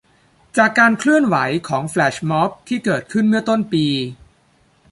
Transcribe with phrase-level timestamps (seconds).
[0.57, 1.35] จากการเคลื่อนไหว
[1.67, 3.85] ของ แฟลชม็อบ ที่เกิดขึ้นเมื่อต้นปี